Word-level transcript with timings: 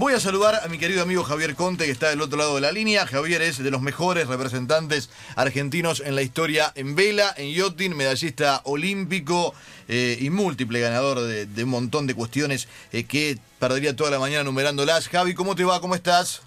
Voy 0.00 0.14
a 0.14 0.18
saludar 0.18 0.62
a 0.64 0.68
mi 0.68 0.78
querido 0.78 1.02
amigo 1.02 1.24
Javier 1.24 1.54
Conte, 1.54 1.84
que 1.84 1.90
está 1.90 2.08
del 2.08 2.22
otro 2.22 2.38
lado 2.38 2.54
de 2.54 2.62
la 2.62 2.72
línea. 2.72 3.06
Javier 3.06 3.42
es 3.42 3.62
de 3.62 3.70
los 3.70 3.82
mejores 3.82 4.28
representantes 4.28 5.10
argentinos 5.36 6.00
en 6.00 6.14
la 6.14 6.22
historia 6.22 6.72
en 6.74 6.94
vela, 6.96 7.34
en 7.36 7.52
yachting, 7.52 7.94
medallista 7.94 8.62
olímpico 8.64 9.52
eh, 9.88 10.16
y 10.18 10.30
múltiple 10.30 10.80
ganador 10.80 11.20
de, 11.20 11.64
un 11.64 11.68
montón 11.68 12.06
de 12.06 12.14
cuestiones 12.14 12.66
eh, 12.92 13.04
que 13.04 13.36
perdería 13.58 13.94
toda 13.94 14.10
la 14.10 14.18
mañana 14.18 14.42
numerándolas. 14.42 15.06
Javi, 15.06 15.34
¿cómo 15.34 15.54
te 15.54 15.64
va? 15.64 15.82
¿Cómo 15.82 15.94
estás? 15.94 16.40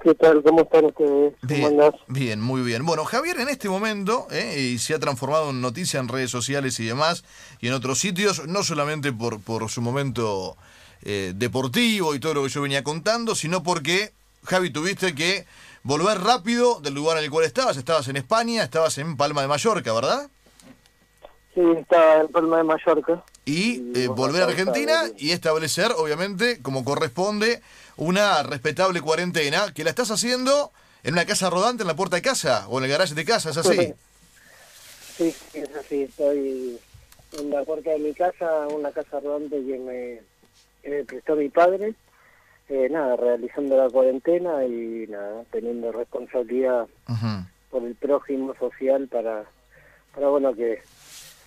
¿Qué 0.00 0.14
tal? 0.14 0.40
¿Cómo 0.44 0.62
están 0.62 0.84
ustedes? 0.84 1.34
Bien, 1.42 1.76
bien, 2.06 2.40
muy 2.40 2.62
bien. 2.62 2.86
Bueno, 2.86 3.04
Javier 3.04 3.40
en 3.40 3.48
este 3.48 3.68
momento 3.68 4.28
eh, 4.30 4.76
se 4.78 4.94
ha 4.94 5.00
transformado 5.00 5.50
en 5.50 5.60
noticia 5.60 5.98
en 5.98 6.06
redes 6.06 6.30
sociales 6.30 6.78
y 6.78 6.84
demás, 6.84 7.24
y 7.60 7.66
en 7.66 7.72
otros 7.72 7.98
sitios, 7.98 8.46
no 8.46 8.62
solamente 8.62 9.12
por, 9.12 9.40
por 9.40 9.68
su 9.68 9.82
momento 9.82 10.56
eh, 11.02 11.32
deportivo 11.34 12.14
y 12.14 12.20
todo 12.20 12.34
lo 12.34 12.42
que 12.44 12.48
yo 12.48 12.62
venía 12.62 12.84
contando, 12.84 13.34
sino 13.34 13.62
porque, 13.62 14.12
Javi, 14.44 14.70
tuviste 14.70 15.14
que 15.14 15.46
volver 15.82 16.20
rápido 16.20 16.80
del 16.80 16.94
lugar 16.94 17.18
en 17.18 17.24
el 17.24 17.30
cual 17.30 17.44
estabas. 17.44 17.76
Estabas 17.76 18.08
en 18.08 18.16
España, 18.16 18.62
estabas 18.62 18.98
en 18.98 19.16
Palma 19.16 19.42
de 19.42 19.48
Mallorca, 19.48 19.92
¿verdad? 19.92 20.28
Sí, 21.54 21.60
estaba 21.76 22.20
en 22.20 22.28
Palma 22.28 22.58
de 22.58 22.62
Mallorca. 22.64 23.24
Y, 23.44 23.98
eh, 23.98 24.08
volver 24.08 24.42
a 24.42 24.46
Argentina 24.46 25.04
y 25.18 25.32
establecer, 25.32 25.92
obviamente, 25.96 26.62
como 26.62 26.84
corresponde, 26.84 27.60
una 27.96 28.42
respetable 28.42 29.00
cuarentena 29.00 29.72
que 29.74 29.84
la 29.84 29.90
estás 29.90 30.10
haciendo 30.10 30.70
en 31.02 31.14
una 31.14 31.26
casa 31.26 31.50
rodante 31.50 31.82
en 31.82 31.88
la 31.88 31.96
puerta 31.96 32.16
de 32.16 32.22
casa 32.22 32.66
o 32.68 32.78
en 32.78 32.84
el 32.84 32.90
garaje 32.90 33.14
de 33.14 33.24
casa, 33.24 33.50
¿es 33.50 33.56
así? 33.56 33.92
Sí, 35.16 35.34
es 35.54 35.76
así. 35.76 36.02
Estoy 36.04 36.78
en 37.32 37.50
la 37.50 37.64
puerta 37.64 37.90
de 37.90 37.98
mi 37.98 38.14
casa, 38.14 38.68
una 38.68 38.92
casa 38.92 39.20
rodante 39.20 39.56
que 39.56 39.78
me 39.78 40.31
me 40.84 41.04
prestó 41.04 41.36
mi 41.36 41.48
padre, 41.48 41.94
eh, 42.68 42.88
nada, 42.90 43.16
realizando 43.16 43.76
la 43.76 43.88
cuarentena 43.90 44.64
y 44.64 45.06
nada, 45.08 45.44
teniendo 45.50 45.92
responsabilidad 45.92 46.86
por 47.70 47.84
el 47.84 47.94
prójimo 47.94 48.54
social 48.58 49.08
para, 49.08 49.44
para, 50.14 50.28
bueno, 50.28 50.54
que 50.54 50.82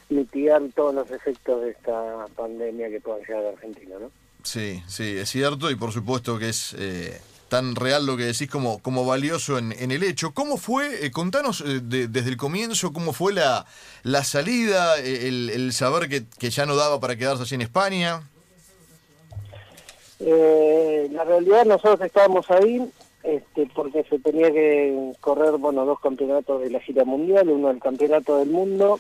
mitigar 0.10 0.62
todos 0.76 0.94
los 0.94 1.10
efectos 1.12 1.62
de 1.64 1.72
esta 1.72 2.26
pandemia 2.36 2.90
que 2.90 3.02
pueda 3.02 3.20
llegar 3.20 3.46
a 3.46 3.50
Argentina, 3.50 3.96
¿no? 4.00 4.12
Sí, 4.44 4.84
sí, 4.88 5.18
es 5.18 5.30
cierto 5.30 5.72
y 5.72 5.76
por 5.76 5.92
supuesto 5.92 6.38
que 6.38 6.50
es 6.50 6.76
eh, 6.78 7.20
tan 7.50 7.76
real 7.76 8.06
lo 8.06 8.16
que 8.16 8.26
decís 8.26 8.48
como, 8.48 8.78
como 8.80 9.04
valioso 9.04 9.58
en, 9.58 9.72
en 9.72 9.92
el 9.92 10.04
hecho. 10.04 10.36
¿Cómo 10.36 10.58
fue, 10.58 11.06
eh, 11.06 11.10
contanos 11.10 11.64
desde 11.66 12.30
el 12.30 12.38
comienzo, 12.38 12.94
cómo 12.94 13.12
fue 13.12 13.34
la, 13.34 13.66
la 14.04 14.24
salida, 14.24 14.98
el, 14.98 15.50
el 15.50 15.74
saber 15.74 16.08
que, 16.10 16.26
que 16.38 16.52
ya 16.52 16.68
no 16.68 16.76
daba 16.76 17.00
para 17.00 17.16
quedarse 17.16 17.42
allí 17.42 17.56
en 17.56 17.62
España? 17.62 18.22
Eh, 20.20 21.10
la 21.12 21.24
realidad 21.24 21.66
nosotros 21.66 22.02
estábamos 22.02 22.50
ahí 22.50 22.90
este, 23.24 23.68
porque 23.74 24.04
se 24.04 24.20
tenía 24.20 24.52
que 24.52 25.14
correr 25.20 25.58
bueno 25.58 25.86
dos 25.86 26.00
campeonatos 26.00 26.62
de 26.62 26.70
la 26.70 26.80
gira 26.80 27.04
mundial, 27.04 27.50
uno 27.50 27.72
el 27.72 27.80
campeonato 27.80 28.38
del 28.38 28.50
mundo 28.50 29.00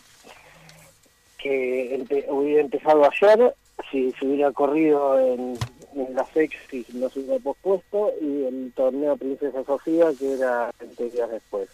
que 1.37 2.25
hubiera 2.29 2.61
empezado 2.61 3.05
ayer 3.05 3.53
si 3.91 4.11
se 4.13 4.25
hubiera 4.25 4.51
corrido 4.51 5.19
en, 5.19 5.57
la 6.13 6.25
fecha 6.25 6.57
si 6.69 6.85
no 6.93 7.07
se 7.09 7.19
hubiera 7.19 7.39
pospuesto 7.39 8.11
y 8.19 8.45
el 8.45 8.73
torneo 8.75 9.15
Princesa 9.15 9.63
Sofía 9.63 10.07
que 10.17 10.33
era 10.33 10.71
20 10.79 11.09
días 11.11 11.29
después. 11.29 11.69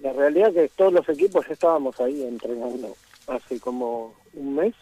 La 0.00 0.12
realidad 0.14 0.48
es 0.56 0.70
que 0.70 0.76
todos 0.76 0.94
los 0.94 1.08
equipos 1.08 1.46
ya 1.46 1.52
estábamos 1.52 2.00
ahí 2.00 2.22
entrenando 2.22 2.96
hace 3.26 3.60
como 3.60 4.14
un 4.32 4.54
mes 4.54 4.74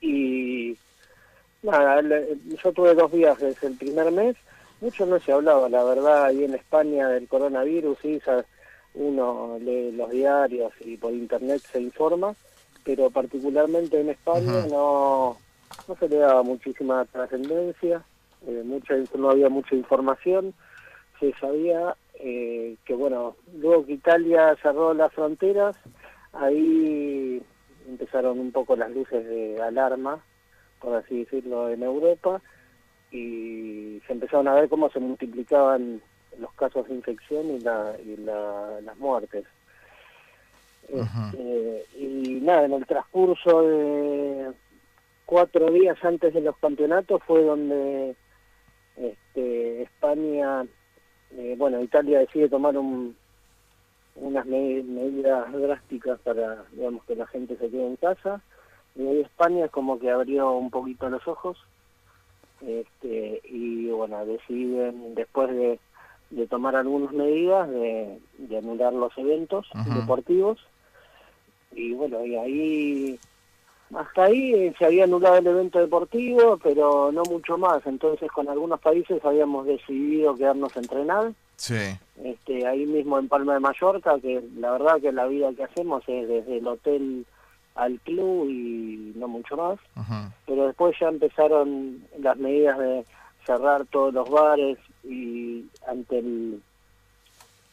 y 0.00 0.76
Nada, 1.62 2.00
yo 2.00 2.72
tuve 2.72 2.94
dos 2.94 3.10
viajes 3.10 3.60
el 3.64 3.76
primer 3.76 4.12
mes, 4.12 4.36
mucho 4.80 5.04
no 5.06 5.18
se 5.18 5.32
hablaba, 5.32 5.68
la 5.68 5.82
verdad, 5.82 6.26
ahí 6.26 6.44
en 6.44 6.54
España 6.54 7.08
del 7.08 7.26
coronavirus, 7.26 7.98
sí, 8.00 8.20
uno 8.94 9.58
lee 9.60 9.90
los 9.92 10.10
diarios 10.10 10.72
y 10.80 10.96
por 10.96 11.12
internet 11.12 11.60
se 11.72 11.80
informa, 11.80 12.32
pero 12.84 13.10
particularmente 13.10 14.00
en 14.00 14.10
España 14.10 14.66
no, 14.70 15.36
no 15.88 15.96
se 15.96 16.08
le 16.08 16.18
daba 16.18 16.44
muchísima 16.44 17.04
trascendencia, 17.06 18.04
eh, 18.46 18.62
mucha, 18.64 18.94
no 19.16 19.30
había 19.30 19.48
mucha 19.48 19.74
información, 19.74 20.54
se 21.18 21.32
sabía 21.40 21.96
eh, 22.20 22.76
que, 22.84 22.94
bueno, 22.94 23.34
luego 23.56 23.84
que 23.84 23.94
Italia 23.94 24.56
cerró 24.62 24.94
las 24.94 25.12
fronteras, 25.12 25.76
ahí 26.34 27.42
empezaron 27.88 28.38
un 28.38 28.52
poco 28.52 28.76
las 28.76 28.92
luces 28.92 29.26
de 29.26 29.60
alarma 29.60 30.22
por 30.80 30.96
así 30.96 31.24
decirlo, 31.24 31.68
en 31.68 31.82
Europa 31.82 32.40
y 33.10 34.00
se 34.06 34.12
empezaron 34.12 34.48
a 34.48 34.54
ver 34.54 34.68
cómo 34.68 34.90
se 34.90 35.00
multiplicaban 35.00 36.00
los 36.38 36.52
casos 36.54 36.86
de 36.88 36.94
infección 36.94 37.50
y, 37.50 37.60
la, 37.60 37.94
y 38.04 38.16
las 38.16 38.96
muertes. 38.98 39.44
Este, 40.88 41.84
y 41.98 42.40
nada, 42.42 42.64
en 42.64 42.72
el 42.72 42.86
transcurso 42.86 43.62
de 43.62 44.52
cuatro 45.26 45.70
días 45.70 46.02
antes 46.02 46.32
de 46.32 46.40
los 46.40 46.56
campeonatos 46.58 47.22
fue 47.26 47.42
donde 47.42 48.16
este, 48.96 49.82
España, 49.82 50.64
eh, 51.32 51.54
bueno, 51.58 51.82
Italia 51.82 52.20
decide 52.20 52.48
tomar 52.48 52.76
un, 52.78 53.14
unas 54.16 54.46
medidas 54.46 55.52
drásticas 55.52 56.18
para, 56.20 56.64
digamos, 56.72 57.04
que 57.04 57.16
la 57.16 57.26
gente 57.26 57.56
se 57.56 57.68
quede 57.68 57.86
en 57.86 57.96
casa 57.96 58.40
y 58.98 59.20
España 59.20 59.64
es 59.64 59.70
como 59.70 59.98
que 59.98 60.10
abrió 60.10 60.52
un 60.52 60.70
poquito 60.70 61.08
los 61.08 61.26
ojos 61.26 61.56
este, 62.60 63.40
y 63.44 63.88
bueno, 63.90 64.26
deciden 64.26 65.14
después 65.14 65.48
de, 65.50 65.78
tomar 66.48 66.76
algunas 66.76 67.12
medidas 67.12 67.70
de, 67.70 68.20
anular 68.58 68.92
los 68.92 69.16
eventos 69.16 69.66
deportivos 69.94 70.58
y 71.72 71.94
bueno, 71.94 72.24
y 72.24 72.36
ahí 72.36 73.20
hasta 73.94 74.24
ahí 74.24 74.52
eh, 74.52 74.74
se 74.78 74.84
había 74.84 75.04
anulado 75.04 75.36
el 75.36 75.46
evento 75.46 75.78
deportivo, 75.78 76.58
pero 76.62 77.10
no 77.10 77.22
mucho 77.22 77.56
más. 77.56 77.86
Entonces, 77.86 78.30
con 78.30 78.48
algunos 78.48 78.80
países 78.80 79.24
habíamos 79.24 79.66
decidido 79.66 80.34
quedarnos 80.34 80.76
a 80.76 80.80
entrenar. 80.80 81.32
Sí. 81.56 81.96
Este, 82.22 82.66
ahí 82.66 82.84
mismo 82.84 83.18
en 83.18 83.28
Palma 83.28 83.54
de 83.54 83.60
Mallorca, 83.60 84.18
que 84.20 84.42
la 84.58 84.72
verdad 84.72 85.00
que 85.00 85.12
la 85.12 85.26
vida 85.26 85.52
que 85.54 85.64
hacemos 85.64 86.02
es 86.06 86.28
desde 86.28 86.58
el 86.58 86.66
hotel 86.66 87.26
al 87.78 88.00
club 88.00 88.50
y 88.50 89.12
no 89.14 89.28
mucho 89.28 89.56
más. 89.56 89.78
Pero 90.46 90.66
después 90.66 90.96
ya 91.00 91.08
empezaron 91.08 92.04
las 92.18 92.36
medidas 92.36 92.78
de 92.78 93.04
cerrar 93.46 93.86
todos 93.86 94.12
los 94.12 94.28
bares 94.28 94.78
y 95.04 95.64
ante 95.86 96.18
el, 96.18 96.60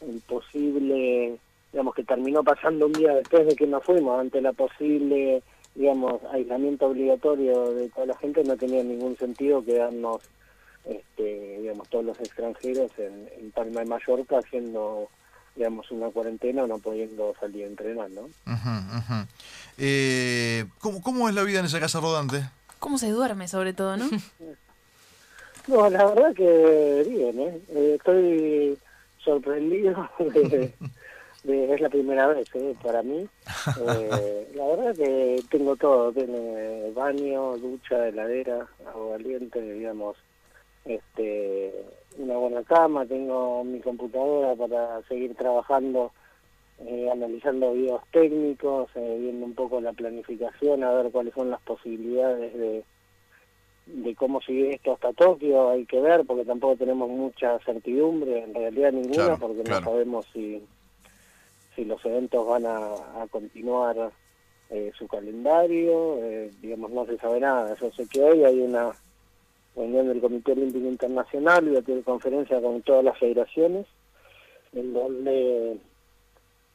el 0.02 0.22
posible, 0.22 1.38
digamos 1.72 1.96
que 1.96 2.04
terminó 2.04 2.44
pasando 2.44 2.86
un 2.86 2.94
día 2.94 3.16
después 3.16 3.48
de 3.48 3.56
que 3.56 3.66
nos 3.66 3.84
fuimos, 3.84 4.20
ante 4.20 4.42
la 4.42 4.54
posible, 4.54 5.42
digamos, 5.74 6.24
aislamiento 6.32 6.86
obligatorio 6.86 7.72
de 7.74 7.90
toda 7.90 8.06
la 8.06 8.18
gente, 8.18 8.44
no 8.44 8.56
tenía 8.56 8.84
ningún 8.84 9.18
sentido 9.18 9.66
quedarnos, 9.66 10.22
este, 10.86 11.60
digamos, 11.62 11.90
todos 11.90 12.06
los 12.06 12.20
extranjeros 12.20 12.92
en, 13.00 13.28
en 13.40 13.52
Palma 13.52 13.82
de 13.82 13.88
Mallorca 13.88 14.38
haciendo 14.38 15.10
digamos, 15.56 15.90
una 15.92 16.10
cuarentena 16.10 16.68
no 16.68 16.80
pudiendo 16.80 17.34
salir 17.40 17.64
a 17.64 17.68
entrenar, 17.68 18.10
¿no? 18.12 18.30
Eh, 19.78 20.66
¿cómo, 20.80 21.02
¿Cómo 21.02 21.30
es 21.30 21.36
la 21.36 21.44
vida 21.44 21.60
en 21.60 21.66
esa 21.66 21.80
casa 21.80 22.00
rodante? 22.00 22.44
¿Cómo 22.80 22.98
se 22.98 23.10
duerme, 23.10 23.48
sobre 23.48 23.74
todo, 23.74 23.98
no? 23.98 24.10
no, 25.68 25.90
la 25.90 26.06
verdad 26.06 26.34
que 26.34 27.06
bien, 27.08 27.40
¿eh? 27.40 27.62
eh 27.70 27.94
estoy 27.98 28.78
sorprendido 29.24 30.08
de, 30.20 31.74
es 31.74 31.82
la 31.82 31.90
primera 31.90 32.28
vez 32.28 32.48
¿eh? 32.54 32.76
para 32.84 33.02
mí. 33.02 33.28
Eh, 33.88 34.52
la 34.56 34.66
verdad 34.68 34.96
que 34.96 35.44
tengo 35.50 35.76
todo, 35.76 36.12
tiene 36.12 36.92
baño, 36.92 37.58
ducha, 37.58 38.08
heladera, 38.08 38.68
agua 38.88 39.18
caliente, 39.18 39.62
digamos, 39.62 40.18
este 40.86 41.74
una 42.18 42.38
buena 42.38 42.64
cama, 42.64 43.06
tengo 43.06 43.64
mi 43.64 43.80
computadora 43.80 44.56
para 44.56 45.02
seguir 45.04 45.36
trabajando, 45.36 46.12
eh, 46.80 47.10
analizando 47.12 47.74
videos 47.74 48.02
técnicos, 48.12 48.90
eh, 48.96 49.18
viendo 49.20 49.46
un 49.46 49.54
poco 49.54 49.82
la 49.82 49.94
planificación, 49.94 50.84
a 50.84 50.94
ver 50.94 51.12
cuáles 51.12 51.34
son 51.34 51.52
las 51.52 51.62
posibilidades 51.62 52.54
de, 52.54 52.84
de 53.88 54.16
cómo 54.16 54.42
seguir 54.42 54.68
esto 54.68 54.94
hasta 54.94 55.14
Tokio, 55.14 55.72
hay 55.72 55.86
que 55.86 56.00
ver, 56.00 56.26
porque 56.26 56.46
tampoco 56.46 56.78
tenemos 56.78 57.10
mucha 57.10 57.60
certidumbre, 57.60 58.44
en 58.44 58.54
realidad 58.54 58.94
ninguna, 58.94 59.36
porque 59.38 59.64
no 59.64 59.82
sabemos 59.82 60.26
si, 60.32 60.64
si 61.76 61.84
los 61.84 62.04
eventos 62.06 62.48
van 62.48 62.66
a, 62.66 63.28
continuar 63.30 64.12
eh, 64.70 64.92
su 64.98 65.08
calendario, 65.08 66.18
digamos, 66.62 66.92
no 66.92 67.06
se 67.06 67.18
sabe 67.18 67.42
nada, 67.42 67.76
yo 67.76 67.92
sé 67.92 68.08
que 68.08 68.22
hoy 68.22 68.44
hay 68.46 68.62
una 68.62 68.94
reunión 69.76 70.08
del 70.08 70.22
Comité 70.22 70.54
Olímpico 70.54 70.88
Internacional 70.88 71.68
y 71.68 71.76
a 71.76 71.82
tener 71.82 72.04
conferencia 72.04 72.62
con 72.62 72.82
todas 72.82 73.04
las 73.04 73.18
federaciones, 73.20 73.86
en 74.74 74.94
donde 74.94 75.78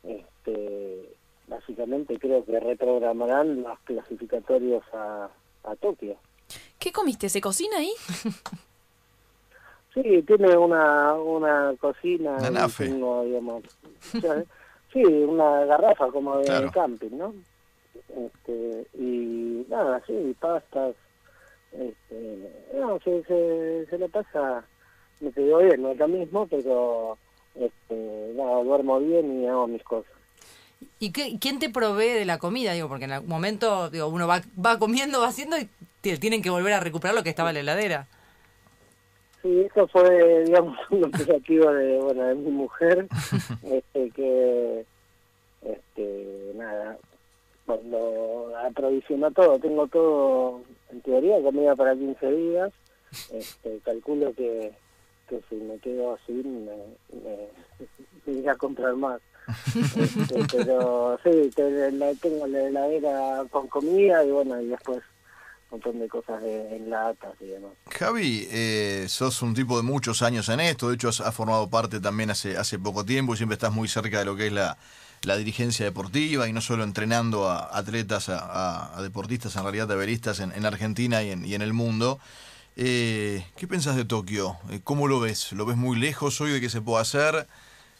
este, 0.04 1.08
básicamente 1.48 2.18
creo 2.18 2.44
que 2.44 2.58
reprogramarán 2.60 3.62
los 3.62 3.78
clasificatorios 3.80 4.82
a, 4.92 5.28
a 5.64 5.76
Tokio. 5.76 6.16
¿Qué 6.78 6.92
comiste? 6.92 7.28
¿Se 7.28 7.40
cocina 7.40 7.78
ahí? 7.78 7.92
Sí, 9.92 10.22
tiene 10.24 10.56
una, 10.56 11.14
una 11.14 11.74
cocina. 11.80 12.36
Tengo, 12.78 13.24
digamos, 13.24 13.64
o 14.16 14.20
sea, 14.20 14.44
sí, 14.92 15.02
una 15.02 15.64
garrafa 15.64 16.06
como 16.12 16.38
de 16.38 16.44
Claro. 16.44 16.70
camping, 16.72 17.10
¿no? 17.18 17.34
Este, 18.08 18.86
y 18.94 19.66
nada, 19.68 20.00
sí, 20.06 20.36
pastas. 20.38 20.94
Este, 21.72 22.50
no, 22.74 22.98
se, 23.00 23.22
se, 23.24 23.86
se 23.88 23.98
le 23.98 24.08
pasa, 24.08 24.64
me 25.20 25.30
quedó 25.32 25.58
bien, 25.58 25.82
no 25.82 25.92
es 25.92 25.98
lo 25.98 26.08
mismo, 26.08 26.46
pero 26.48 27.16
este, 27.54 28.32
nada, 28.34 28.62
duermo 28.64 28.98
bien 29.00 29.42
y 29.42 29.46
hago 29.46 29.66
mis 29.66 29.82
cosas. 29.84 30.12
¿Y 30.98 31.12
qué, 31.12 31.36
quién 31.40 31.58
te 31.58 31.70
provee 31.70 32.08
de 32.12 32.24
la 32.24 32.38
comida? 32.38 32.72
Digo, 32.72 32.88
porque 32.88 33.04
en 33.04 33.12
algún 33.12 33.28
momento 33.28 33.90
digo, 33.90 34.08
uno 34.08 34.26
va, 34.26 34.40
va 34.64 34.78
comiendo, 34.78 35.20
va 35.20 35.28
haciendo 35.28 35.58
y 35.58 35.68
te- 36.00 36.16
tienen 36.16 36.42
que 36.42 36.50
volver 36.50 36.72
a 36.72 36.80
recuperar 36.80 37.14
lo 37.14 37.22
que 37.22 37.30
estaba 37.30 37.50
en 37.50 37.54
la 37.54 37.60
heladera. 37.60 38.06
Sí, 39.42 39.60
eso 39.70 39.86
fue, 39.88 40.44
digamos, 40.44 40.76
un 40.90 41.04
operativo 41.04 41.70
de, 41.72 41.98
bueno, 41.98 42.24
de 42.24 42.34
mi 42.34 42.50
mujer, 42.50 43.06
este, 43.62 44.10
que, 44.10 44.84
este, 45.62 46.52
nada, 46.56 46.98
cuando 47.66 48.52
aprovisionó 48.66 49.30
todo, 49.30 49.58
tengo 49.58 49.86
todo, 49.86 50.62
en 50.90 51.00
teoría, 51.02 51.42
comida 51.42 51.74
para 51.76 51.94
15 51.94 52.32
días, 52.32 52.72
este, 53.32 53.78
calculo 53.84 54.32
que, 54.34 54.72
que 55.28 55.40
si 55.48 55.56
me 55.56 55.78
quedo 55.78 56.14
así, 56.14 56.32
me, 56.32 56.76
me, 57.22 57.48
me 58.26 58.32
iré 58.32 58.50
a 58.50 58.56
comprar 58.56 58.94
más. 58.94 59.20
Este, 59.96 60.44
pero 60.56 61.18
sí, 61.24 61.50
tengo 61.54 62.46
la 62.46 62.66
heladera 62.66 63.44
con 63.50 63.66
comida 63.66 64.24
y 64.24 64.30
bueno, 64.30 64.60
y 64.60 64.66
después 64.66 65.02
montón 65.70 65.98
de 65.98 66.08
cosas 66.08 66.42
de, 66.42 66.76
en 66.76 66.90
latas 66.90 67.32
y 67.40 67.46
demás. 67.46 67.72
Javi, 67.90 68.48
eh, 68.50 69.06
sos 69.08 69.40
un 69.42 69.54
tipo 69.54 69.76
de 69.76 69.82
muchos 69.82 70.22
años 70.22 70.48
en 70.48 70.60
esto, 70.60 70.88
de 70.88 70.96
hecho 70.96 71.08
has, 71.08 71.20
has 71.20 71.34
formado 71.34 71.68
parte 71.70 72.00
también 72.00 72.30
hace, 72.30 72.56
hace 72.56 72.78
poco 72.78 73.04
tiempo 73.04 73.34
y 73.34 73.36
siempre 73.36 73.54
estás 73.54 73.72
muy 73.72 73.88
cerca 73.88 74.18
de 74.18 74.24
lo 74.24 74.34
que 74.36 74.48
es 74.48 74.52
la, 74.52 74.76
la 75.22 75.36
dirigencia 75.36 75.84
deportiva 75.84 76.48
y 76.48 76.52
no 76.52 76.60
solo 76.60 76.82
entrenando 76.84 77.48
a 77.48 77.76
atletas, 77.76 78.28
a, 78.28 79.00
deportistas, 79.02 79.54
en 79.56 79.62
realidad 79.62 79.86
taberistas 79.88 80.40
en, 80.40 80.52
en 80.52 80.66
Argentina 80.66 81.22
y 81.22 81.30
en, 81.30 81.44
y 81.44 81.54
en 81.54 81.62
el 81.62 81.72
mundo. 81.72 82.18
Eh, 82.76 83.44
¿Qué 83.56 83.66
pensás 83.68 83.96
de 83.96 84.04
Tokio? 84.04 84.56
Eh, 84.70 84.80
¿Cómo 84.82 85.06
lo 85.08 85.20
ves? 85.20 85.52
¿Lo 85.52 85.66
ves 85.66 85.76
muy 85.76 85.98
lejos 85.98 86.40
hoy 86.40 86.50
de 86.52 86.60
qué 86.60 86.70
se 86.70 86.80
puede 86.80 87.02
hacer? 87.02 87.46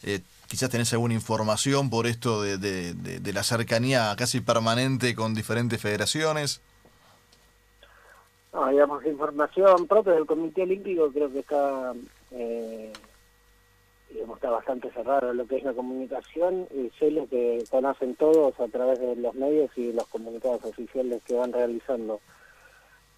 Eh, 0.02 0.20
quizás 0.49 0.70
tenés 0.70 0.93
alguna 0.93 1.14
información 1.14 1.90
por 1.90 2.06
esto 2.06 2.43
de- 2.43 2.56
de- 2.58 2.94
de 2.94 3.32
la 3.32 3.43
cercanía 3.43 4.14
casi 4.16 4.40
permanente 4.40 5.14
con 5.14 5.34
diferentes 5.34 5.81
federaciones. 5.81 6.61
No, 8.52 8.69
digamos, 8.69 9.05
información 9.06 9.87
propia 9.87 10.14
del 10.14 10.26
Comité 10.26 10.62
Olímpico 10.62 11.11
creo 11.12 11.31
que 11.31 11.38
está, 11.38 11.94
eh, 12.32 12.93
digamos, 14.11 14.38
está 14.38 14.50
bastante 14.50 14.91
cerrado 14.91 15.32
lo 15.32 15.47
que 15.47 15.58
es 15.58 15.62
la 15.62 15.73
comunicación 15.73 16.67
y 16.75 16.91
sé 16.99 17.12
lo 17.12 17.29
que 17.29 17.62
conocen 17.70 18.17
todos 18.17 18.58
a 18.58 18.67
través 18.67 18.99
de 18.99 19.14
los 19.14 19.35
medios 19.35 19.70
y 19.76 19.93
los 19.93 20.06
comunicados 20.08 20.64
oficiales 20.64 21.23
que 21.23 21.35
van 21.35 21.52
realizando. 21.52 22.20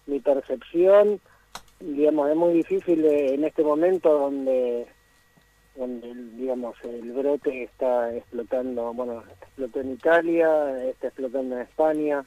Mi 0.05 0.19
percepción, 0.19 1.19
digamos, 1.79 2.29
es 2.29 2.35
muy 2.35 2.53
difícil 2.53 3.03
eh, 3.03 3.33
en 3.33 3.43
este 3.43 3.63
momento 3.63 4.13
donde, 4.15 4.85
donde 5.75 6.13
digamos, 6.35 6.75
el 6.83 7.11
brote 7.11 7.63
está 7.63 8.15
explotando, 8.15 8.93
bueno, 8.93 9.23
explotó 9.41 9.79
en 9.79 9.93
Italia, 9.93 10.89
está 10.89 11.07
explotando 11.07 11.55
en 11.55 11.61
España, 11.63 12.23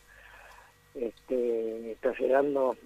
este, 1.00 1.92
está 1.92 2.12
llegando 2.18 2.76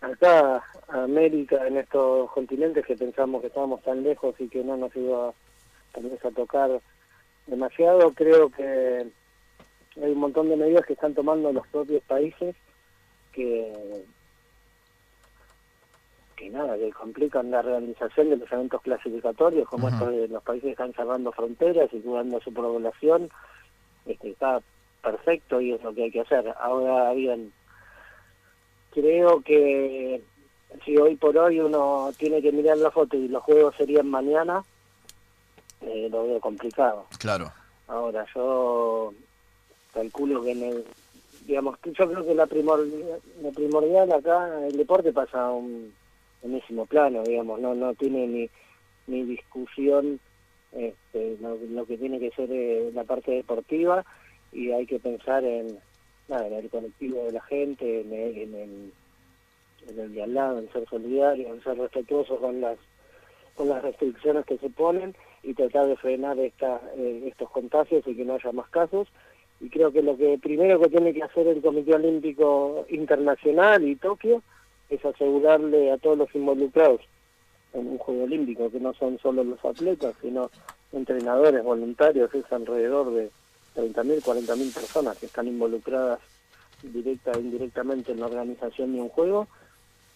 acá 0.00 0.62
a 0.88 1.02
América, 1.02 1.66
en 1.66 1.76
estos 1.76 2.30
continentes 2.32 2.84
que 2.84 2.96
pensamos 2.96 3.40
que 3.40 3.48
estábamos 3.48 3.82
tan 3.82 4.02
lejos 4.02 4.34
y 4.38 4.48
que 4.48 4.62
no 4.62 4.76
nos 4.76 4.94
iba 4.96 5.32
tal 5.92 6.04
vez 6.04 6.24
a 6.24 6.30
tocar 6.30 6.80
demasiado, 7.46 8.12
creo 8.12 8.50
que 8.50 9.06
hay 9.96 10.12
un 10.12 10.18
montón 10.18 10.48
de 10.48 10.56
medidas 10.56 10.84
que 10.86 10.92
están 10.92 11.14
tomando 11.14 11.52
los 11.52 11.66
propios 11.68 12.02
países 12.04 12.54
que 13.32 14.04
que 16.36 16.50
nada, 16.50 16.76
que 16.76 16.92
complican 16.92 17.50
la 17.50 17.62
realización 17.62 18.28
de 18.28 18.36
los 18.36 18.52
eventos 18.52 18.82
clasificatorios, 18.82 19.66
como 19.68 19.88
estos 19.88 20.10
de 20.10 20.28
los 20.28 20.42
países 20.42 20.64
que 20.64 20.72
están 20.72 20.92
cerrando 20.92 21.32
fronteras 21.32 21.88
y 21.92 22.00
cuidando 22.00 22.38
su 22.40 22.52
población, 22.52 23.30
este, 24.04 24.30
está 24.30 24.60
perfecto 25.06 25.60
y 25.60 25.72
es 25.72 25.82
lo 25.84 25.94
que 25.94 26.04
hay 26.04 26.10
que 26.10 26.22
hacer. 26.22 26.52
Ahora 26.58 27.12
bien, 27.12 27.52
creo 28.90 29.40
que 29.40 30.20
si 30.84 30.96
hoy 30.96 31.14
por 31.14 31.38
hoy 31.38 31.60
uno 31.60 32.10
tiene 32.18 32.42
que 32.42 32.50
mirar 32.50 32.76
la 32.78 32.90
foto 32.90 33.16
y 33.16 33.28
los 33.28 33.42
juegos 33.44 33.76
serían 33.76 34.10
mañana, 34.10 34.64
eh, 35.82 36.08
lo 36.10 36.26
veo 36.26 36.40
complicado. 36.40 37.06
Claro. 37.18 37.52
Ahora, 37.86 38.26
yo 38.34 39.14
calculo 39.94 40.42
que 40.42 40.50
en 40.50 40.62
el, 40.64 40.84
digamos, 41.46 41.78
yo 41.84 42.10
creo 42.10 42.26
que 42.26 42.34
la 42.34 42.46
primordial, 42.46 43.20
la 43.42 43.50
primordial 43.52 44.10
acá, 44.10 44.66
el 44.66 44.76
deporte 44.76 45.12
pasa 45.12 45.46
a 45.46 45.52
un 45.52 45.94
enésimo 46.42 46.84
plano, 46.86 47.22
digamos, 47.22 47.60
no 47.60 47.76
no 47.76 47.94
tiene 47.94 48.26
ni, 48.26 48.50
ni 49.06 49.22
discusión 49.22 50.18
este, 50.72 51.36
lo, 51.40 51.56
lo 51.70 51.86
que 51.86 51.96
tiene 51.96 52.18
que 52.18 52.32
ser 52.32 52.50
eh, 52.50 52.90
la 52.92 53.04
parte 53.04 53.30
deportiva 53.30 54.04
y 54.56 54.72
hay 54.72 54.86
que 54.86 54.98
pensar 54.98 55.44
en, 55.44 55.78
el 56.28 56.70
colectivo 56.70 57.24
de 57.24 57.32
la 57.32 57.42
gente, 57.42 58.00
en 58.00 58.12
el, 58.12 58.38
en 58.38 58.54
el, 58.54 58.92
en 59.88 60.14
de 60.14 60.22
al 60.22 60.34
lado, 60.34 60.58
en 60.58 60.72
ser 60.72 60.88
solidario, 60.88 61.52
en 61.52 61.62
ser 61.62 61.76
respetuoso 61.78 62.38
con 62.38 62.60
las 62.60 62.78
con 63.54 63.68
las 63.68 63.82
restricciones 63.82 64.44
que 64.44 64.58
se 64.58 64.68
ponen 64.68 65.14
y 65.42 65.54
tratar 65.54 65.86
de 65.86 65.96
frenar 65.96 66.38
esta, 66.38 66.78
eh, 66.96 67.22
estos 67.26 67.50
contagios 67.50 68.06
y 68.06 68.14
que 68.14 68.24
no 68.24 68.34
haya 68.34 68.52
más 68.52 68.68
casos. 68.68 69.08
Y 69.60 69.70
creo 69.70 69.90
que 69.92 70.02
lo 70.02 70.14
que 70.16 70.38
primero 70.38 70.78
que 70.78 70.90
tiene 70.90 71.14
que 71.14 71.22
hacer 71.22 71.46
el 71.46 71.62
Comité 71.62 71.94
Olímpico 71.94 72.84
Internacional 72.90 73.82
y 73.88 73.96
Tokio 73.96 74.42
es 74.90 75.02
asegurarle 75.02 75.90
a 75.90 75.96
todos 75.96 76.18
los 76.18 76.34
involucrados 76.34 77.00
en 77.72 77.86
un 77.86 77.98
Juego 77.98 78.24
Olímpico, 78.24 78.70
que 78.70 78.80
no 78.80 78.92
son 78.92 79.18
solo 79.20 79.42
los 79.42 79.64
atletas, 79.64 80.14
sino 80.20 80.50
entrenadores, 80.92 81.64
voluntarios, 81.64 82.34
es 82.34 82.52
alrededor 82.52 83.10
de 83.14 83.30
30.000, 83.76 84.22
40.000 84.22 84.74
personas 84.74 85.18
que 85.18 85.26
están 85.26 85.46
involucradas 85.46 86.20
directa 86.82 87.32
e 87.32 87.40
indirectamente 87.40 88.12
en 88.12 88.20
la 88.20 88.26
organización 88.26 88.94
de 88.94 89.00
un 89.02 89.08
juego, 89.08 89.46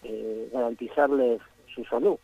eh, 0.03 0.49
garantizarles 0.51 1.41
su 1.73 1.83
salud. 1.85 2.17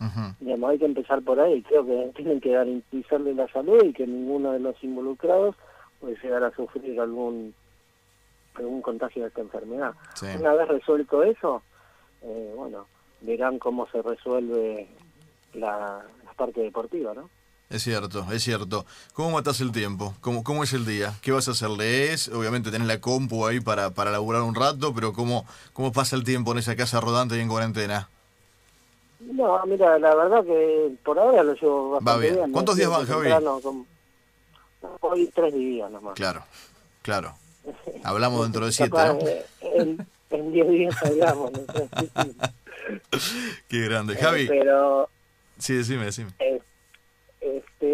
Ujú. 0.00 0.34
Digamos, 0.40 0.70
hay 0.70 0.78
que 0.78 0.84
empezar 0.84 1.22
por 1.22 1.40
ahí. 1.40 1.62
Creo 1.62 1.86
que 1.86 2.12
tienen 2.16 2.40
que 2.40 2.50
garantizarle 2.50 3.34
la 3.34 3.48
salud 3.48 3.82
y 3.84 3.92
que 3.92 4.06
ninguno 4.06 4.52
de 4.52 4.60
los 4.60 4.82
involucrados 4.82 5.56
puede 6.00 6.16
llegar 6.22 6.42
a 6.44 6.54
sufrir 6.54 7.00
algún 7.00 7.54
algún 8.54 8.82
contagio 8.82 9.22
de 9.22 9.28
esta 9.28 9.40
enfermedad. 9.40 9.94
Sí. 10.14 10.26
Una 10.38 10.52
vez 10.52 10.68
resuelto 10.68 11.22
eso, 11.22 11.62
eh, 12.20 12.52
bueno, 12.54 12.86
verán 13.22 13.58
cómo 13.58 13.86
se 13.86 14.02
resuelve 14.02 14.88
la, 15.54 16.04
la 16.24 16.32
parte 16.34 16.60
deportiva, 16.60 17.14
¿no? 17.14 17.30
Es 17.72 17.82
cierto, 17.84 18.26
es 18.30 18.42
cierto. 18.42 18.84
¿Cómo 19.14 19.30
matas 19.30 19.60
el 19.62 19.72
tiempo? 19.72 20.14
¿Cómo, 20.20 20.44
¿Cómo 20.44 20.62
es 20.62 20.74
el 20.74 20.84
día? 20.84 21.14
¿Qué 21.22 21.32
vas 21.32 21.48
a 21.48 21.52
hacer? 21.52 21.70
¿Lees? 21.70 22.28
Obviamente 22.28 22.70
tenés 22.70 22.86
la 22.86 23.00
compu 23.00 23.46
ahí 23.46 23.60
para, 23.60 23.90
para 23.90 24.10
laburar 24.10 24.42
un 24.42 24.54
rato, 24.54 24.92
pero 24.94 25.14
¿cómo, 25.14 25.46
¿cómo 25.72 25.90
pasa 25.90 26.14
el 26.16 26.22
tiempo 26.22 26.52
en 26.52 26.58
esa 26.58 26.76
casa 26.76 27.00
rodante 27.00 27.36
y 27.36 27.40
en 27.40 27.48
cuarentena? 27.48 28.10
No, 29.20 29.64
mira, 29.64 29.98
la 29.98 30.14
verdad 30.14 30.44
que 30.44 30.90
por 31.02 31.18
ahora 31.18 31.42
lo 31.42 31.54
llevo 31.54 31.92
bastante 31.92 32.30
bien. 32.32 32.52
¿Cuántos 32.52 32.76
días 32.76 32.90
van, 32.90 33.06
Javi? 33.06 33.30
con- 33.62 33.86
Hoy 35.00 35.30
tres 35.34 35.54
días 35.54 35.90
nomás. 35.90 36.14
Claro, 36.14 36.42
claro. 37.02 37.34
Hablamos 38.04 38.42
dentro 38.42 38.66
de 38.66 38.72
siete, 38.72 38.96
¿no? 38.96 39.18
eh, 39.20 39.46
En, 39.60 40.06
en 40.28 40.52
diez 40.52 40.68
días 40.68 40.94
hablamos, 41.02 41.52
no. 41.52 41.62
Qué 43.68 43.80
grande. 43.80 44.14
Eh, 44.14 44.18
Javi, 44.18 44.46
Pero, 44.48 45.08
sí, 45.58 45.74
decime, 45.74 46.04
decime. 46.06 46.32
eh, 46.40 46.51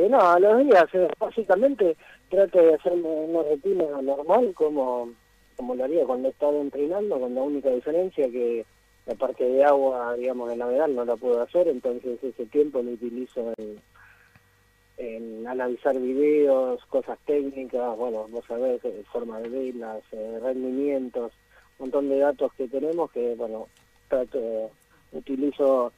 no, 0.09 0.21
a 0.21 0.39
los 0.39 0.65
días, 0.65 0.87
eh, 0.93 1.09
básicamente 1.19 1.97
trato 2.29 2.59
de 2.59 2.75
hacerme 2.75 3.09
una 3.09 3.43
rutina 3.43 3.85
normal 4.03 4.53
como, 4.55 5.11
como 5.57 5.75
lo 5.75 5.85
haría 5.85 6.05
cuando 6.05 6.29
estaba 6.29 6.59
entrenando, 6.59 7.19
con 7.19 7.35
la 7.35 7.43
única 7.43 7.71
diferencia 7.71 8.29
que 8.31 8.65
la 9.07 9.15
parte 9.15 9.45
de 9.45 9.65
agua, 9.65 10.15
digamos, 10.17 10.51
de 10.51 10.57
navegar 10.57 10.91
no 10.91 11.05
la 11.05 11.17
puedo 11.17 11.41
hacer, 11.41 11.69
entonces 11.69 12.23
ese 12.23 12.47
tiempo 12.47 12.83
lo 12.83 12.91
utilizo 12.91 13.53
en, 13.57 15.47
analizar 15.47 15.99
videos, 15.99 16.85
cosas 16.87 17.19
técnicas, 17.25 17.97
bueno, 17.97 18.27
vos 18.29 18.45
sabés, 18.47 18.85
eh, 18.85 19.03
forma 19.11 19.41
de 19.41 19.49
velas, 19.49 20.03
eh, 20.13 20.39
rendimientos, 20.43 21.33
un 21.79 21.87
montón 21.87 22.09
de 22.11 22.19
datos 22.19 22.53
que 22.55 22.69
tenemos 22.69 23.11
que, 23.13 23.35
bueno, 23.35 23.69
trato, 24.09 24.71
utilizo 25.13 25.93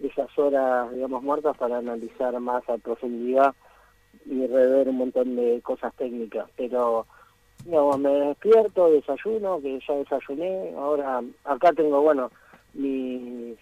esas 0.00 0.36
horas, 0.38 0.92
digamos, 0.92 1.22
muertas 1.22 1.56
para 1.56 1.78
analizar 1.78 2.38
más 2.40 2.68
a 2.68 2.78
profundidad 2.78 3.54
y 4.24 4.46
rever 4.46 4.88
un 4.88 4.96
montón 4.96 5.36
de 5.36 5.60
cosas 5.62 5.94
técnicas. 5.94 6.48
Pero, 6.56 7.06
digamos, 7.64 7.98
me 7.98 8.10
despierto, 8.10 8.90
desayuno, 8.90 9.60
que 9.60 9.78
ya 9.86 9.94
desayuné. 9.94 10.72
Ahora, 10.76 11.22
acá 11.44 11.72
tengo, 11.72 12.00
bueno, 12.02 12.30
mis, 12.74 13.56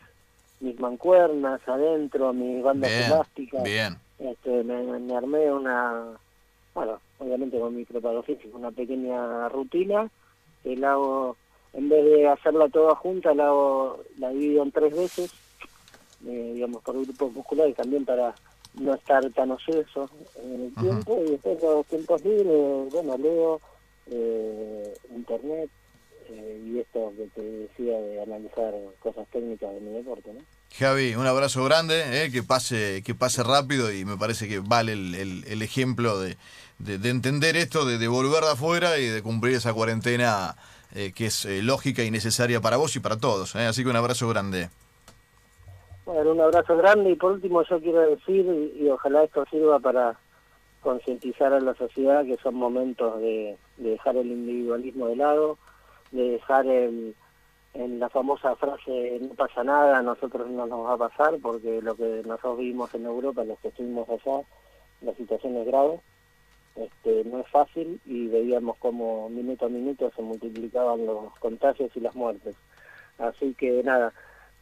mis 0.60 0.80
mancuernas 0.80 1.60
adentro, 1.68 2.32
mis 2.32 2.62
bandas 2.62 2.90
Bien, 2.90 3.04
elásticas. 3.04 3.62
bien. 3.62 3.96
Este, 4.18 4.62
me, 4.64 4.82
me 5.00 5.16
armé 5.16 5.52
una, 5.52 6.04
bueno, 6.74 7.00
obviamente 7.18 7.58
con 7.58 7.74
mi 7.76 7.84
preparo 7.84 8.22
físico, 8.22 8.56
una 8.56 8.70
pequeña 8.70 9.48
rutina 9.48 10.08
que 10.62 10.76
la 10.76 10.92
hago, 10.92 11.36
en 11.72 11.88
vez 11.88 12.04
de 12.04 12.28
hacerla 12.28 12.68
toda 12.68 12.94
junta, 12.94 13.34
la 13.34 13.48
hago, 13.48 14.00
la 14.18 14.30
divido 14.30 14.62
en 14.62 14.72
tres 14.72 14.96
veces, 14.96 15.32
eh, 16.26 16.52
digamos, 16.54 16.82
por 16.82 16.94
grupos 17.02 17.32
musculares 17.32 17.74
también 17.76 18.04
para 18.04 18.34
no 18.74 18.94
estar 18.94 19.28
tan 19.32 19.50
oceso 19.52 20.10
en 20.42 20.64
el 20.64 20.74
tiempo 20.74 21.20
y 21.26 21.30
después 21.32 21.62
los 21.62 21.86
tiempos 21.86 22.24
libres, 22.24 22.92
bueno, 22.92 23.16
leo 23.18 23.60
eh, 24.10 24.94
internet 25.14 25.70
eh, 26.28 26.62
y 26.66 26.78
esto 26.80 27.12
que 27.16 27.26
te 27.34 27.42
decía 27.42 27.98
de 28.00 28.22
analizar 28.22 28.72
cosas 29.00 29.26
técnicas 29.32 29.72
de 29.74 29.80
mi 29.80 29.92
deporte, 29.92 30.32
¿no? 30.32 30.40
Javi, 30.76 31.14
un 31.14 31.26
abrazo 31.26 31.62
grande, 31.64 32.24
eh, 32.24 32.32
que 32.32 32.42
pase 32.42 33.02
que 33.04 33.14
pase 33.14 33.44
rápido 33.44 33.92
y 33.92 34.04
me 34.04 34.16
parece 34.16 34.48
que 34.48 34.58
vale 34.58 34.92
el, 34.94 35.14
el- 35.14 35.44
el 35.46 35.62
ejemplo 35.62 36.18
de, 36.18 36.36
de- 36.80 36.98
de 36.98 37.08
entender 37.10 37.56
esto, 37.56 37.84
de, 37.84 37.98
de 37.98 38.08
volver 38.08 38.42
de 38.42 38.50
afuera 38.50 38.98
y 38.98 39.06
de 39.06 39.22
cumplir 39.22 39.54
esa 39.54 39.72
cuarentena 39.72 40.56
eh, 40.94 41.12
que 41.14 41.26
es 41.26 41.44
eh, 41.44 41.62
lógica 41.62 42.02
y 42.02 42.10
necesaria 42.10 42.60
para 42.60 42.76
vos 42.76 42.96
y 42.96 43.00
para 43.00 43.18
todos. 43.18 43.54
eh. 43.54 43.66
Así 43.66 43.84
que 43.84 43.90
un 43.90 43.96
abrazo 43.96 44.28
grande. 44.28 44.68
Bueno, 46.04 46.32
un 46.32 46.40
abrazo 46.40 46.76
grande 46.76 47.10
y 47.10 47.16
por 47.16 47.32
último 47.32 47.62
yo 47.62 47.80
quiero 47.80 48.00
decir, 48.00 48.74
y, 48.78 48.88
ojalá 48.88 49.24
esto 49.24 49.44
sirva 49.50 49.78
para 49.78 50.18
concientizar 50.82 51.52
a 51.54 51.60
la 51.60 51.74
sociedad 51.74 52.26
que 52.26 52.36
son 52.36 52.56
momentos 52.56 53.20
de, 53.20 53.56
de 53.78 53.90
dejar 53.90 54.16
el 54.18 54.26
individualismo 54.26 55.08
de 55.08 55.16
lado, 55.16 55.58
de 56.10 56.30
dejar 56.30 56.66
el, 56.66 57.14
en 57.74 57.98
la 57.98 58.08
famosa 58.08 58.54
frase 58.56 59.18
no 59.20 59.34
pasa 59.34 59.64
nada, 59.64 60.00
nosotros 60.02 60.48
no 60.48 60.66
nos 60.66 60.86
va 60.86 60.94
a 60.94 61.08
pasar, 61.08 61.38
porque 61.42 61.82
lo 61.82 61.96
que 61.96 62.22
nosotros 62.24 62.58
vivimos 62.58 62.94
en 62.94 63.06
Europa, 63.06 63.44
los 63.44 63.58
que 63.58 63.68
estuvimos 63.68 64.08
allá, 64.08 64.42
la 65.00 65.14
situación 65.14 65.56
es 65.56 65.66
grave, 65.66 66.00
este, 66.76 67.24
no 67.24 67.40
es 67.40 67.48
fácil 67.48 68.00
y 68.04 68.28
veíamos 68.28 68.76
como 68.78 69.28
minuto 69.28 69.66
a 69.66 69.68
minuto 69.68 70.10
se 70.14 70.22
multiplicaban 70.22 71.04
los 71.06 71.34
contagios 71.38 71.90
y 71.96 72.00
las 72.00 72.14
muertes. 72.14 72.54
Así 73.18 73.54
que 73.54 73.82
nada, 73.82 74.12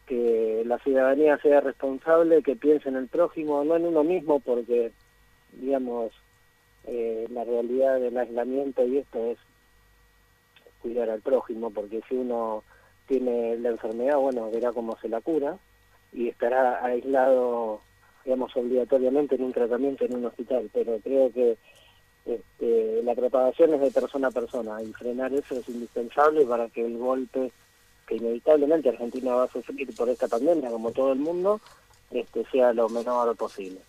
que 0.05 0.63
la 0.65 0.77
ciudadanía 0.79 1.37
sea 1.37 1.61
responsable, 1.61 2.43
que 2.43 2.55
piense 2.55 2.89
en 2.89 2.95
el 2.95 3.07
prójimo, 3.07 3.63
no 3.63 3.75
en 3.75 3.85
uno 3.85 4.03
mismo, 4.03 4.39
porque, 4.39 4.91
digamos, 5.53 6.11
eh, 6.85 7.27
la 7.31 7.43
realidad 7.43 7.99
del 7.99 8.17
aislamiento 8.17 8.85
y 8.85 8.97
esto 8.97 9.31
es 9.31 9.37
cuidar 10.81 11.09
al 11.09 11.21
prójimo, 11.21 11.71
porque 11.71 12.01
si 12.09 12.15
uno 12.15 12.63
tiene 13.07 13.57
la 13.57 13.69
enfermedad, 13.69 14.17
bueno, 14.17 14.51
verá 14.51 14.71
cómo 14.73 14.97
se 14.97 15.07
la 15.07 15.21
cura 15.21 15.57
y 16.11 16.27
estará 16.27 16.83
aislado, 16.83 17.81
digamos, 18.25 18.55
obligatoriamente 18.55 19.35
en 19.35 19.43
un 19.43 19.53
tratamiento 19.53 20.05
en 20.05 20.15
un 20.15 20.25
hospital, 20.25 20.69
pero 20.73 20.99
creo 20.99 21.31
que 21.31 21.57
este, 22.25 23.01
la 23.03 23.15
propagación 23.15 23.73
es 23.73 23.81
de 23.81 23.91
persona 23.91 24.27
a 24.27 24.31
persona 24.31 24.81
y 24.81 24.93
frenar 24.93 25.33
eso 25.33 25.55
es 25.55 25.67
indispensable 25.67 26.45
para 26.45 26.69
que 26.69 26.85
el 26.85 26.97
golpe 26.97 27.51
que 28.07 28.15
inevitablemente 28.15 28.89
Argentina 28.89 29.33
va 29.33 29.43
a 29.45 29.51
sufrir 29.51 29.93
por 29.95 30.09
esta 30.09 30.27
pandemia, 30.27 30.69
como 30.69 30.91
todo 30.91 31.13
el 31.13 31.19
mundo, 31.19 31.59
este, 32.11 32.45
sea 32.51 32.73
lo 32.73 32.89
menor 32.89 33.35
posible. 33.35 33.79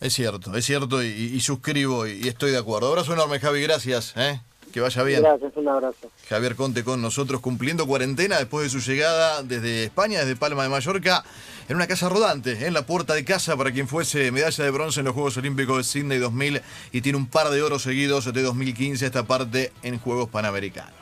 Es 0.00 0.12
cierto, 0.14 0.54
es 0.56 0.64
cierto 0.64 1.02
y, 1.02 1.06
y 1.06 1.40
suscribo 1.40 2.06
y, 2.06 2.20
y 2.24 2.28
estoy 2.28 2.50
de 2.50 2.58
acuerdo. 2.58 2.88
Abrazo 2.88 3.14
enorme, 3.14 3.40
Javi, 3.40 3.62
gracias. 3.62 4.12
eh. 4.16 4.40
Que 4.72 4.80
vaya 4.82 5.02
bien. 5.04 5.22
Gracias, 5.22 5.52
un 5.56 5.68
abrazo. 5.68 6.10
Javier 6.28 6.54
Conte 6.54 6.84
con 6.84 7.00
nosotros 7.00 7.40
cumpliendo 7.40 7.86
cuarentena 7.86 8.36
después 8.36 8.64
de 8.64 8.78
su 8.78 8.86
llegada 8.86 9.42
desde 9.42 9.84
España, 9.84 10.18
desde 10.20 10.36
Palma 10.36 10.64
de 10.64 10.68
Mallorca, 10.68 11.24
en 11.68 11.76
una 11.76 11.86
casa 11.86 12.10
rodante, 12.10 12.66
en 12.66 12.74
la 12.74 12.84
puerta 12.84 13.14
de 13.14 13.24
casa 13.24 13.56
para 13.56 13.72
quien 13.72 13.88
fuese 13.88 14.30
medalla 14.32 14.64
de 14.64 14.70
bronce 14.70 15.00
en 15.00 15.06
los 15.06 15.14
Juegos 15.14 15.36
Olímpicos 15.38 15.78
de 15.78 15.84
Sydney 15.84 16.18
2000 16.18 16.60
y 16.92 17.00
tiene 17.00 17.16
un 17.16 17.26
par 17.26 17.48
de 17.48 17.62
oros 17.62 17.84
seguidos 17.84 18.30
de 18.30 18.42
2015 18.42 19.06
esta 19.06 19.22
parte 19.22 19.72
en 19.82 19.98
Juegos 19.98 20.28
Panamericanos. 20.28 20.92